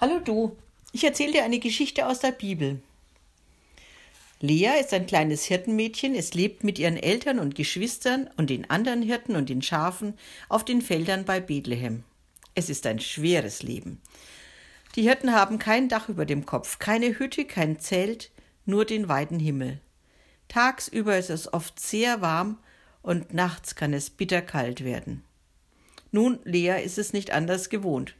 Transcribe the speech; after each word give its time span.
Hallo 0.00 0.20
du, 0.20 0.56
ich 0.92 1.02
erzähle 1.02 1.32
dir 1.32 1.44
eine 1.44 1.58
Geschichte 1.58 2.06
aus 2.06 2.20
der 2.20 2.30
Bibel. 2.30 2.80
Lea 4.38 4.78
ist 4.80 4.94
ein 4.94 5.06
kleines 5.06 5.42
Hirtenmädchen, 5.42 6.14
es 6.14 6.34
lebt 6.34 6.62
mit 6.62 6.78
ihren 6.78 6.96
Eltern 6.96 7.40
und 7.40 7.56
Geschwistern 7.56 8.30
und 8.36 8.48
den 8.48 8.70
anderen 8.70 9.02
Hirten 9.02 9.34
und 9.34 9.48
den 9.48 9.60
Schafen 9.60 10.14
auf 10.48 10.64
den 10.64 10.82
Feldern 10.82 11.24
bei 11.24 11.40
Bethlehem. 11.40 12.04
Es 12.54 12.70
ist 12.70 12.86
ein 12.86 13.00
schweres 13.00 13.64
Leben. 13.64 14.00
Die 14.94 15.02
Hirten 15.02 15.32
haben 15.32 15.58
kein 15.58 15.88
Dach 15.88 16.08
über 16.08 16.26
dem 16.26 16.46
Kopf, 16.46 16.78
keine 16.78 17.18
Hütte, 17.18 17.44
kein 17.44 17.80
Zelt, 17.80 18.30
nur 18.66 18.84
den 18.84 19.08
weiten 19.08 19.40
Himmel. 19.40 19.80
Tagsüber 20.46 21.18
ist 21.18 21.30
es 21.30 21.52
oft 21.52 21.80
sehr 21.80 22.20
warm 22.20 22.58
und 23.02 23.34
nachts 23.34 23.74
kann 23.74 23.92
es 23.92 24.10
bitterkalt 24.10 24.84
werden. 24.84 25.24
Nun, 26.12 26.38
Lea 26.44 26.80
ist 26.84 26.98
es 26.98 27.12
nicht 27.12 27.32
anders 27.32 27.68
gewohnt. 27.68 28.14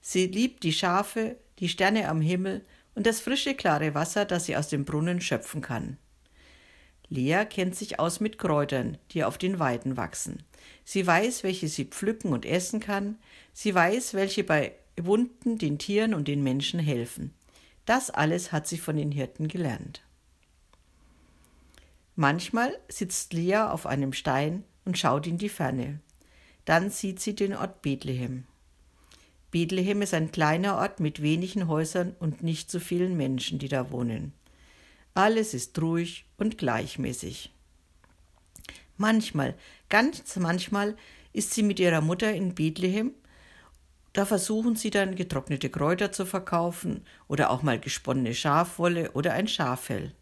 Sie 0.00 0.26
liebt 0.26 0.62
die 0.62 0.72
Schafe, 0.72 1.36
die 1.58 1.68
Sterne 1.68 2.08
am 2.08 2.20
Himmel 2.20 2.64
und 2.94 3.06
das 3.06 3.20
frische, 3.20 3.54
klare 3.54 3.94
Wasser, 3.94 4.24
das 4.24 4.46
sie 4.46 4.56
aus 4.56 4.68
dem 4.68 4.84
Brunnen 4.84 5.20
schöpfen 5.20 5.60
kann. 5.60 5.98
Lea 7.08 7.44
kennt 7.44 7.74
sich 7.74 7.98
aus 7.98 8.20
mit 8.20 8.38
Kräutern, 8.38 8.96
die 9.10 9.24
auf 9.24 9.36
den 9.36 9.58
Weiden 9.58 9.96
wachsen. 9.96 10.44
Sie 10.84 11.06
weiß, 11.06 11.42
welche 11.42 11.68
sie 11.68 11.84
pflücken 11.84 12.32
und 12.32 12.46
essen 12.46 12.80
kann. 12.80 13.18
Sie 13.52 13.74
weiß, 13.74 14.14
welche 14.14 14.44
bei 14.44 14.72
Wunden 14.96 15.58
den 15.58 15.78
Tieren 15.78 16.14
und 16.14 16.28
den 16.28 16.42
Menschen 16.42 16.78
helfen. 16.78 17.34
Das 17.84 18.10
alles 18.10 18.52
hat 18.52 18.68
sie 18.68 18.78
von 18.78 18.96
den 18.96 19.10
Hirten 19.10 19.48
gelernt. 19.48 20.02
Manchmal 22.14 22.78
sitzt 22.88 23.32
Lea 23.32 23.56
auf 23.56 23.86
einem 23.86 24.12
Stein 24.12 24.64
und 24.84 24.98
schaut 24.98 25.26
in 25.26 25.38
die 25.38 25.48
Ferne. 25.48 26.00
Dann 26.64 26.90
sieht 26.90 27.18
sie 27.20 27.34
den 27.34 27.54
Ort 27.54 27.82
Bethlehem. 27.82 28.44
Bethlehem 29.50 30.02
ist 30.02 30.14
ein 30.14 30.30
kleiner 30.30 30.76
Ort 30.76 31.00
mit 31.00 31.22
wenigen 31.22 31.66
Häusern 31.66 32.14
und 32.20 32.42
nicht 32.42 32.70
so 32.70 32.78
vielen 32.78 33.16
Menschen, 33.16 33.58
die 33.58 33.68
da 33.68 33.90
wohnen. 33.90 34.32
Alles 35.14 35.54
ist 35.54 35.80
ruhig 35.80 36.24
und 36.36 36.56
gleichmäßig. 36.56 37.52
Manchmal, 38.96 39.56
ganz 39.88 40.36
manchmal, 40.36 40.96
ist 41.32 41.52
sie 41.54 41.62
mit 41.62 41.80
ihrer 41.80 42.00
Mutter 42.00 42.32
in 42.32 42.54
Bethlehem. 42.54 43.12
Da 44.12 44.24
versuchen 44.24 44.76
sie 44.76 44.90
dann 44.90 45.14
getrocknete 45.16 45.70
Kräuter 45.70 46.12
zu 46.12 46.26
verkaufen 46.26 47.04
oder 47.28 47.50
auch 47.50 47.62
mal 47.62 47.78
gesponnene 47.78 48.34
Schafwolle 48.34 49.12
oder 49.12 49.32
ein 49.32 49.48
Schaffell. 49.48 50.12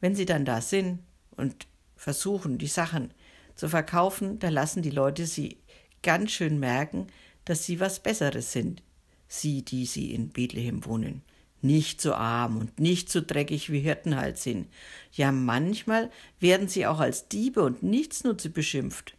Wenn 0.00 0.14
sie 0.14 0.26
dann 0.26 0.44
da 0.44 0.60
sind 0.60 1.00
und 1.36 1.66
versuchen, 1.96 2.58
die 2.58 2.66
Sachen 2.66 3.12
zu 3.54 3.68
verkaufen, 3.68 4.38
da 4.38 4.48
lassen 4.50 4.82
die 4.82 4.90
Leute 4.90 5.26
sie 5.26 5.58
ganz 6.02 6.32
schön 6.32 6.58
merken, 6.58 7.06
dass 7.46 7.64
sie 7.64 7.80
was 7.80 8.00
Besseres 8.00 8.52
sind, 8.52 8.82
sie, 9.26 9.62
die 9.62 9.86
sie 9.86 10.12
in 10.12 10.28
Bethlehem 10.28 10.84
wohnen. 10.84 11.22
Nicht 11.62 12.02
so 12.02 12.12
arm 12.12 12.58
und 12.58 12.78
nicht 12.78 13.10
so 13.10 13.22
dreckig 13.26 13.72
wie 13.72 13.80
Hirten 13.80 14.16
halt 14.16 14.36
sind. 14.36 14.68
Ja, 15.12 15.32
manchmal 15.32 16.10
werden 16.38 16.68
sie 16.68 16.86
auch 16.86 17.00
als 17.00 17.28
Diebe 17.28 17.62
und 17.62 17.82
Nichtsnutze 17.82 18.50
beschimpft. 18.50 19.16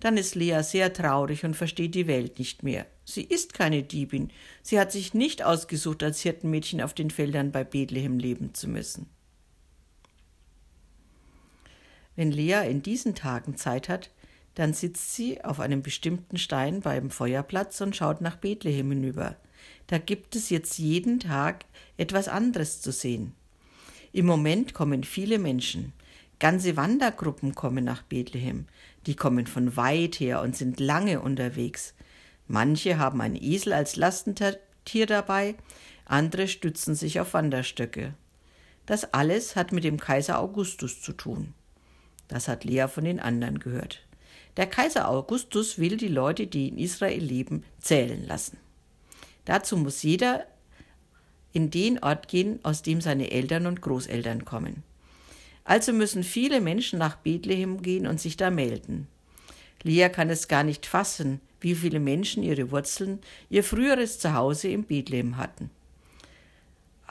Dann 0.00 0.16
ist 0.16 0.34
Lea 0.34 0.62
sehr 0.62 0.92
traurig 0.92 1.44
und 1.44 1.54
versteht 1.54 1.94
die 1.94 2.06
Welt 2.06 2.38
nicht 2.38 2.62
mehr. 2.62 2.86
Sie 3.04 3.22
ist 3.22 3.54
keine 3.54 3.82
Diebin. 3.82 4.30
Sie 4.62 4.80
hat 4.80 4.90
sich 4.90 5.14
nicht 5.14 5.44
ausgesucht, 5.44 6.02
als 6.02 6.20
Hirtenmädchen 6.20 6.80
auf 6.80 6.94
den 6.94 7.10
Feldern 7.10 7.52
bei 7.52 7.64
Bethlehem 7.64 8.18
leben 8.18 8.54
zu 8.54 8.66
müssen. 8.66 9.06
Wenn 12.16 12.32
Lea 12.32 12.68
in 12.68 12.82
diesen 12.82 13.14
Tagen 13.14 13.56
Zeit 13.56 13.88
hat, 13.88 14.10
dann 14.54 14.74
sitzt 14.74 15.14
sie 15.14 15.42
auf 15.44 15.60
einem 15.60 15.82
bestimmten 15.82 16.36
Stein 16.36 16.80
beim 16.80 17.10
Feuerplatz 17.10 17.80
und 17.80 17.96
schaut 17.96 18.20
nach 18.20 18.36
Bethlehem 18.36 18.90
hinüber. 18.90 19.36
Da 19.86 19.98
gibt 19.98 20.36
es 20.36 20.50
jetzt 20.50 20.78
jeden 20.78 21.20
Tag 21.20 21.64
etwas 21.96 22.28
anderes 22.28 22.80
zu 22.80 22.92
sehen. 22.92 23.34
Im 24.12 24.26
Moment 24.26 24.74
kommen 24.74 25.04
viele 25.04 25.38
Menschen. 25.38 25.92
Ganze 26.38 26.76
Wandergruppen 26.76 27.54
kommen 27.54 27.84
nach 27.84 28.02
Bethlehem. 28.02 28.66
Die 29.06 29.14
kommen 29.14 29.46
von 29.46 29.76
weit 29.76 30.18
her 30.20 30.40
und 30.42 30.56
sind 30.56 30.80
lange 30.80 31.20
unterwegs. 31.20 31.94
Manche 32.48 32.98
haben 32.98 33.20
ein 33.20 33.36
Esel 33.36 33.72
als 33.72 33.96
Lastentier 33.96 35.06
dabei, 35.06 35.54
andere 36.04 36.48
stützen 36.48 36.96
sich 36.96 37.20
auf 37.20 37.34
Wanderstöcke. 37.34 38.14
Das 38.86 39.14
alles 39.14 39.54
hat 39.54 39.70
mit 39.70 39.84
dem 39.84 40.00
Kaiser 40.00 40.40
Augustus 40.40 41.00
zu 41.00 41.12
tun. 41.12 41.54
Das 42.26 42.48
hat 42.48 42.64
Lea 42.64 42.86
von 42.88 43.04
den 43.04 43.20
anderen 43.20 43.60
gehört. 43.60 44.04
Der 44.56 44.66
Kaiser 44.66 45.08
Augustus 45.08 45.78
will 45.78 45.96
die 45.96 46.08
Leute, 46.08 46.46
die 46.46 46.68
in 46.68 46.78
Israel 46.78 47.22
leben, 47.22 47.64
zählen 47.80 48.26
lassen. 48.26 48.58
Dazu 49.44 49.76
muss 49.76 50.02
jeder 50.02 50.46
in 51.52 51.70
den 51.70 51.98
Ort 52.02 52.28
gehen, 52.28 52.60
aus 52.62 52.82
dem 52.82 53.00
seine 53.00 53.30
Eltern 53.30 53.66
und 53.66 53.80
Großeltern 53.80 54.44
kommen. 54.44 54.82
Also 55.64 55.92
müssen 55.92 56.24
viele 56.24 56.60
Menschen 56.60 56.98
nach 56.98 57.16
Bethlehem 57.16 57.82
gehen 57.82 58.06
und 58.06 58.20
sich 58.20 58.36
da 58.36 58.50
melden. 58.50 59.08
Lea 59.82 60.08
kann 60.08 60.30
es 60.30 60.48
gar 60.48 60.64
nicht 60.64 60.86
fassen, 60.86 61.40
wie 61.60 61.74
viele 61.74 62.00
Menschen 62.00 62.42
ihre 62.42 62.70
Wurzeln, 62.70 63.20
ihr 63.48 63.64
früheres 63.64 64.18
Zuhause 64.18 64.68
in 64.68 64.84
Bethlehem 64.84 65.36
hatten. 65.36 65.70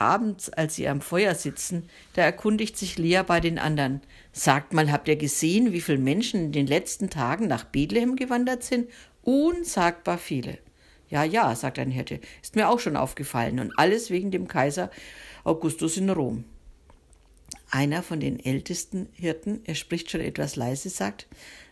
Abends, 0.00 0.48
als 0.48 0.76
sie 0.76 0.88
am 0.88 1.02
Feuer 1.02 1.34
sitzen, 1.34 1.88
da 2.14 2.22
erkundigt 2.22 2.78
sich 2.78 2.96
Lea 2.96 3.22
bei 3.26 3.38
den 3.38 3.58
anderen. 3.58 4.00
Sagt 4.32 4.72
mal, 4.72 4.90
habt 4.90 5.08
ihr 5.08 5.16
gesehen, 5.16 5.72
wie 5.72 5.82
viele 5.82 5.98
Menschen 5.98 6.46
in 6.46 6.52
den 6.52 6.66
letzten 6.66 7.10
Tagen 7.10 7.46
nach 7.48 7.64
Bethlehem 7.64 8.16
gewandert 8.16 8.62
sind? 8.62 8.88
Unsagbar 9.22 10.16
viele. 10.16 10.58
Ja, 11.10 11.24
ja, 11.24 11.54
sagt 11.54 11.78
ein 11.78 11.90
Hirte, 11.90 12.20
ist 12.40 12.56
mir 12.56 12.70
auch 12.70 12.80
schon 12.80 12.96
aufgefallen 12.96 13.60
und 13.60 13.72
alles 13.76 14.10
wegen 14.10 14.30
dem 14.30 14.48
Kaiser 14.48 14.90
Augustus 15.44 15.98
in 15.98 16.08
Rom. 16.08 16.44
Einer 17.70 18.02
von 18.02 18.20
den 18.20 18.40
ältesten 18.40 19.08
Hirten, 19.12 19.60
er 19.64 19.74
spricht 19.74 20.10
schon 20.10 20.22
etwas 20.22 20.56
leise, 20.56 20.88
sagt, 20.88 21.26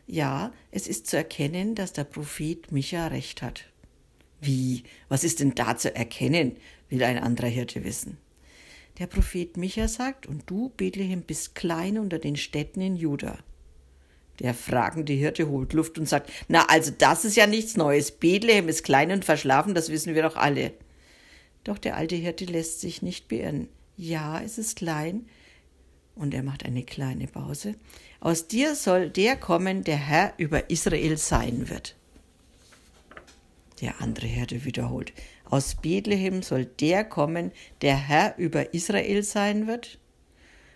ja, 0.06 0.52
es 0.70 0.86
ist 0.86 1.06
zu 1.06 1.16
erkennen, 1.16 1.74
dass 1.74 1.92
der 1.94 2.04
Prophet 2.04 2.72
Micha 2.72 3.06
recht 3.06 3.40
hat. 3.40 3.64
Wie? 4.40 4.84
Was 5.08 5.24
ist 5.24 5.40
denn 5.40 5.54
da 5.54 5.76
zu 5.76 5.94
erkennen? 5.94 6.56
will 6.88 7.02
ein 7.02 7.18
anderer 7.18 7.48
Hirte 7.48 7.84
wissen. 7.84 8.18
Der 8.98 9.06
Prophet 9.06 9.56
Micha 9.56 9.86
sagt, 9.86 10.26
und 10.26 10.48
du, 10.50 10.70
Bethlehem, 10.76 11.22
bist 11.22 11.54
klein 11.54 11.98
unter 11.98 12.18
den 12.18 12.36
Städten 12.36 12.80
in 12.80 12.96
Juda. 12.96 13.38
Der 14.40 14.54
fragende 14.54 15.12
Hirte 15.12 15.48
holt 15.48 15.72
Luft 15.72 15.98
und 15.98 16.08
sagt, 16.08 16.30
na, 16.48 16.64
also 16.68 16.92
das 16.96 17.24
ist 17.24 17.36
ja 17.36 17.46
nichts 17.46 17.76
Neues. 17.76 18.12
Bethlehem 18.12 18.68
ist 18.68 18.84
klein 18.84 19.10
und 19.10 19.24
verschlafen, 19.24 19.74
das 19.74 19.90
wissen 19.90 20.14
wir 20.14 20.22
doch 20.22 20.36
alle. 20.36 20.72
Doch 21.64 21.78
der 21.78 21.96
alte 21.96 22.16
Hirte 22.16 22.44
lässt 22.44 22.80
sich 22.80 23.02
nicht 23.02 23.28
beirren. 23.28 23.68
Ja, 23.96 24.40
es 24.40 24.58
ist 24.58 24.76
klein. 24.76 25.26
Und 26.14 26.34
er 26.34 26.42
macht 26.42 26.64
eine 26.64 26.82
kleine 26.82 27.26
Pause. 27.26 27.74
Aus 28.20 28.48
dir 28.48 28.74
soll 28.74 29.10
der 29.10 29.36
kommen, 29.36 29.84
der 29.84 29.96
Herr 29.96 30.34
über 30.38 30.70
Israel 30.70 31.16
sein 31.16 31.68
wird. 31.68 31.97
Der 33.80 34.00
andere 34.00 34.26
Hirte 34.26 34.64
wiederholt, 34.64 35.12
aus 35.44 35.76
Bethlehem 35.76 36.42
soll 36.42 36.64
der 36.64 37.04
kommen, 37.04 37.52
der 37.80 37.96
Herr 37.96 38.36
über 38.36 38.74
Israel 38.74 39.22
sein 39.22 39.66
wird? 39.66 39.98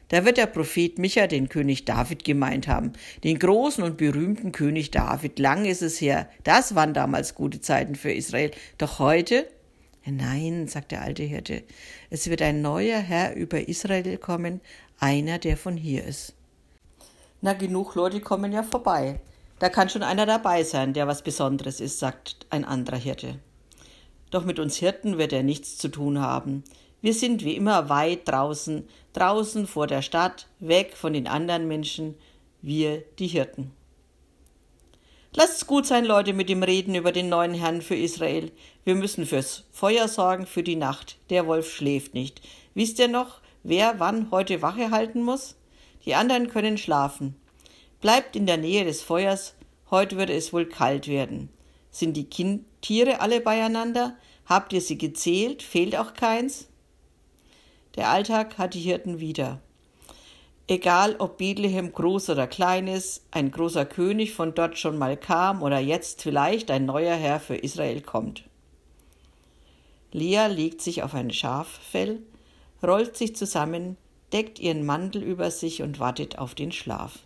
Da 0.09 0.25
wird 0.27 0.37
der 0.37 0.47
Prophet 0.47 0.99
Micha 0.99 1.27
den 1.27 1.49
König 1.49 1.87
David 1.87 2.23
gemeint 2.23 2.69
haben, 2.69 2.93
den 3.25 3.39
großen 3.39 3.83
und 3.83 3.97
berühmten 3.97 4.53
König 4.53 4.91
David. 4.91 5.39
Lang 5.39 5.65
ist 5.65 5.81
es 5.81 6.01
her. 6.01 6.29
Das 6.45 6.75
waren 6.75 6.93
damals 6.93 7.35
gute 7.35 7.63
Zeiten 7.63 7.95
für 7.95 8.13
Israel. 8.13 8.51
Doch 8.77 8.99
heute? 8.99 9.49
Nein, 10.05 10.69
sagt 10.69 10.93
der 10.93 11.03
alte 11.03 11.23
Hirte, 11.23 11.63
es 12.11 12.29
wird 12.29 12.43
ein 12.43 12.61
neuer 12.61 12.99
Herr 12.99 13.35
über 13.35 13.69
Israel 13.69 14.19
kommen, 14.19 14.61
einer, 14.99 15.39
der 15.39 15.57
von 15.57 15.77
hier 15.77 16.05
ist. 16.05 16.35
Na, 17.41 17.55
genug 17.55 17.95
Leute 17.95 18.21
kommen 18.21 18.53
ja 18.53 18.63
vorbei. 18.63 19.21
Da 19.63 19.69
kann 19.69 19.89
schon 19.89 20.03
einer 20.03 20.27
dabei 20.27 20.65
sein, 20.65 20.93
der 20.93 21.07
was 21.07 21.23
Besonderes 21.23 21.79
ist, 21.79 22.01
sagt 22.01 22.47
ein 22.51 22.65
anderer 22.65 22.97
Hirte. 22.97 23.39
Doch 24.33 24.45
mit 24.45 24.59
uns 24.59 24.75
Hirten 24.75 25.19
wird 25.19 25.33
er 25.33 25.45
nichts 25.45 25.79
zu 25.79 25.87
tun 25.87 26.19
haben. 26.19 26.65
Wir 27.01 27.15
sind 27.15 27.45
wie 27.45 27.55
immer 27.55 27.89
weit 27.89 28.27
draußen, 28.27 28.89
draußen 29.13 29.69
vor 29.69 29.87
der 29.87 30.03
Stadt, 30.03 30.49
weg 30.59 30.97
von 30.97 31.13
den 31.13 31.29
anderen 31.29 31.69
Menschen, 31.69 32.17
wir 32.61 33.05
die 33.21 33.29
Hirten. 33.29 33.71
Lasst's 35.33 35.69
gut 35.69 35.87
sein, 35.87 36.07
Leute, 36.07 36.33
mit 36.33 36.49
dem 36.49 36.65
Reden 36.65 36.97
über 36.97 37.13
den 37.13 37.29
neuen 37.29 37.55
Herrn 37.55 37.83
für 37.83 37.95
Israel. 37.95 38.51
Wir 38.83 38.97
müssen 38.97 39.27
fürs 39.27 39.63
Feuer 39.71 40.09
sorgen, 40.09 40.47
für 40.47 40.65
die 40.65 40.75
Nacht. 40.75 41.19
Der 41.31 41.47
Wolf 41.47 41.73
schläft 41.73 42.15
nicht. 42.15 42.43
Wisst 42.75 42.99
ihr 42.99 43.07
noch, 43.07 43.41
wer 43.63 44.01
wann 44.01 44.33
heute 44.33 44.61
Wache 44.61 44.91
halten 44.91 45.23
muss? 45.23 45.55
Die 46.05 46.17
anderen 46.17 46.49
können 46.49 46.79
schlafen. 46.79 47.37
Bleibt 48.03 48.35
in 48.35 48.47
der 48.47 48.57
Nähe 48.57 48.85
des 48.85 49.01
Feuers, 49.01 49.55
heute 49.89 50.17
würde 50.17 50.35
es 50.35 50.53
wohl 50.53 50.67
kalt 50.67 51.07
werden. 51.07 51.51
Sind 51.93 52.17
die 52.17 52.25
kind 52.25 52.65
Tiere 52.81 53.21
alle 53.21 53.41
beieinander? 53.41 54.17
Habt 54.45 54.73
ihr 54.73 54.81
sie 54.81 54.99
gezählt? 54.99 55.63
Fehlt 55.63 55.97
auch 55.97 56.13
keins? 56.15 56.67
Der 57.95 58.11
Alltag 58.11 58.59
hat 58.59 58.75
die 58.75 58.81
Hirten 58.81 59.21
wieder. 59.21 59.61
Egal 60.67 61.15
ob 61.21 61.39
Bethlehem 61.39 61.93
groß 61.93 62.31
oder 62.31 62.49
klein 62.49 62.89
ist, 62.89 63.25
ein 63.31 63.53
großer 63.53 63.87
König 63.87 64.33
von 64.33 64.53
dort 64.53 64.79
schon 64.79 64.99
mal 64.99 65.17
kam 65.17 65.63
oder 65.63 65.79
jetzt 65.79 66.23
vielleicht 66.23 66.73
ein 66.73 66.87
neuer 66.87 67.15
Herr 67.15 67.39
für 67.39 67.57
Israel 67.57 68.01
kommt. 68.01 68.43
Lea 70.11 70.49
legt 70.49 70.81
sich 70.81 71.05
auf 71.05 71.15
ein 71.15 71.31
Schaffell, 71.31 72.21
rollt 72.83 73.17
sich 73.17 73.37
zusammen, 73.37 73.97
deckt 74.33 74.59
ihren 74.59 74.85
Mantel 74.85 75.23
über 75.23 75.53
sich 75.53 75.83
und 75.83 76.01
wartet 76.01 76.41
auf 76.41 76.57
den 76.57 76.73
Schlaf. 76.73 77.21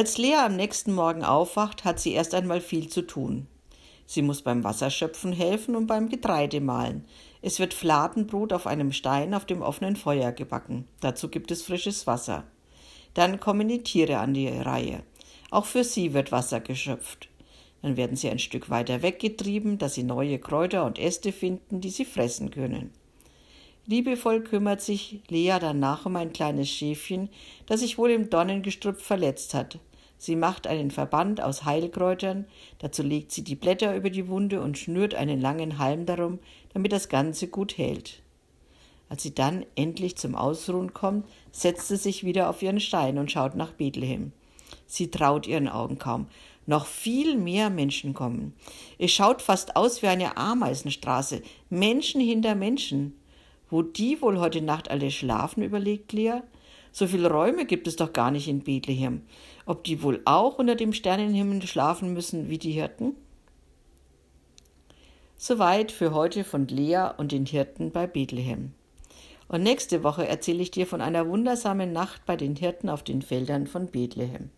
Als 0.00 0.16
Lea 0.16 0.36
am 0.36 0.56
nächsten 0.56 0.94
Morgen 0.94 1.24
aufwacht, 1.24 1.84
hat 1.84 2.00
sie 2.00 2.14
erst 2.14 2.34
einmal 2.34 2.62
viel 2.62 2.88
zu 2.88 3.02
tun. 3.02 3.46
Sie 4.06 4.22
muss 4.22 4.40
beim 4.40 4.64
Wasserschöpfen 4.64 5.30
helfen 5.34 5.76
und 5.76 5.86
beim 5.86 6.08
Getreide 6.08 6.62
mahlen. 6.62 7.04
Es 7.42 7.58
wird 7.58 7.74
Fladenbrot 7.74 8.54
auf 8.54 8.66
einem 8.66 8.92
Stein 8.92 9.34
auf 9.34 9.44
dem 9.44 9.60
offenen 9.60 9.96
Feuer 9.96 10.32
gebacken. 10.32 10.88
Dazu 11.02 11.28
gibt 11.28 11.50
es 11.50 11.60
frisches 11.60 12.06
Wasser. 12.06 12.44
Dann 13.12 13.40
kommen 13.40 13.68
die 13.68 13.82
Tiere 13.82 14.20
an 14.20 14.32
die 14.32 14.48
Reihe. 14.48 15.02
Auch 15.50 15.66
für 15.66 15.84
sie 15.84 16.14
wird 16.14 16.32
Wasser 16.32 16.60
geschöpft. 16.60 17.28
Dann 17.82 17.98
werden 17.98 18.16
sie 18.16 18.30
ein 18.30 18.38
Stück 18.38 18.70
weiter 18.70 19.02
weggetrieben, 19.02 19.76
dass 19.76 19.96
sie 19.96 20.02
neue 20.02 20.38
Kräuter 20.38 20.86
und 20.86 20.98
Äste 20.98 21.30
finden, 21.30 21.82
die 21.82 21.90
sie 21.90 22.06
fressen 22.06 22.50
können. 22.50 22.90
Liebevoll 23.84 24.44
kümmert 24.44 24.80
sich 24.80 25.20
Lea 25.28 25.58
danach 25.60 26.06
um 26.06 26.16
ein 26.16 26.32
kleines 26.32 26.70
Schäfchen, 26.70 27.28
das 27.66 27.80
sich 27.80 27.98
wohl 27.98 28.12
im 28.12 28.30
Dornengestrüpp 28.30 28.98
verletzt 28.98 29.52
hat. 29.52 29.78
Sie 30.20 30.36
macht 30.36 30.66
einen 30.66 30.90
Verband 30.90 31.40
aus 31.40 31.64
Heilkräutern, 31.64 32.44
dazu 32.78 33.02
legt 33.02 33.32
sie 33.32 33.42
die 33.42 33.54
Blätter 33.54 33.96
über 33.96 34.10
die 34.10 34.28
Wunde 34.28 34.60
und 34.60 34.76
schnürt 34.76 35.14
einen 35.14 35.40
langen 35.40 35.78
Halm 35.78 36.04
darum, 36.04 36.40
damit 36.74 36.92
das 36.92 37.08
Ganze 37.08 37.48
gut 37.48 37.78
hält. 37.78 38.20
Als 39.08 39.22
sie 39.22 39.34
dann 39.34 39.64
endlich 39.76 40.18
zum 40.18 40.34
Ausruhen 40.34 40.92
kommt, 40.92 41.26
setzt 41.52 41.88
sie 41.88 41.96
sich 41.96 42.22
wieder 42.22 42.50
auf 42.50 42.60
ihren 42.60 42.80
Stein 42.80 43.16
und 43.16 43.32
schaut 43.32 43.54
nach 43.54 43.72
Bethlehem. 43.72 44.32
Sie 44.86 45.10
traut 45.10 45.46
ihren 45.46 45.68
Augen 45.68 45.98
kaum. 45.98 46.26
Noch 46.66 46.84
viel 46.84 47.38
mehr 47.38 47.70
Menschen 47.70 48.12
kommen. 48.12 48.52
Es 48.98 49.12
schaut 49.12 49.40
fast 49.40 49.74
aus 49.74 50.02
wie 50.02 50.08
eine 50.08 50.36
Ameisenstraße. 50.36 51.40
Menschen 51.70 52.20
hinter 52.20 52.54
Menschen. 52.54 53.18
Wo 53.70 53.80
die 53.80 54.20
wohl 54.20 54.38
heute 54.38 54.60
Nacht 54.60 54.90
alle 54.90 55.10
schlafen, 55.10 55.62
überlegt 55.62 56.12
Lea. 56.12 56.42
So 56.92 57.06
viele 57.06 57.30
Räume 57.30 57.66
gibt 57.66 57.86
es 57.86 57.96
doch 57.96 58.12
gar 58.12 58.30
nicht 58.30 58.48
in 58.48 58.60
Bethlehem. 58.60 59.22
Ob 59.66 59.84
die 59.84 60.02
wohl 60.02 60.20
auch 60.24 60.58
unter 60.58 60.74
dem 60.74 60.92
Sternenhimmel 60.92 61.62
schlafen 61.66 62.12
müssen 62.12 62.48
wie 62.48 62.58
die 62.58 62.72
Hirten? 62.72 63.14
Soweit 65.36 65.92
für 65.92 66.12
heute 66.12 66.44
von 66.44 66.68
Lea 66.68 67.10
und 67.16 67.32
den 67.32 67.46
Hirten 67.46 67.92
bei 67.92 68.06
Bethlehem. 68.06 68.72
Und 69.48 69.62
nächste 69.62 70.04
Woche 70.04 70.28
erzähle 70.28 70.62
ich 70.62 70.70
dir 70.70 70.86
von 70.86 71.00
einer 71.00 71.28
wundersamen 71.28 71.92
Nacht 71.92 72.26
bei 72.26 72.36
den 72.36 72.56
Hirten 72.56 72.88
auf 72.88 73.02
den 73.02 73.22
Feldern 73.22 73.66
von 73.66 73.86
Bethlehem. 73.86 74.50